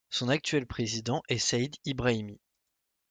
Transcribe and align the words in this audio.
Son 0.09 0.29
actuel 0.29 0.65
président 0.65 1.21
est 1.29 1.37
Said 1.37 1.75
Ibrahimi. 1.85 2.39